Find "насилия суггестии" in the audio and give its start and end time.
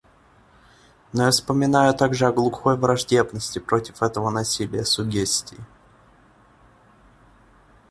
4.31-5.63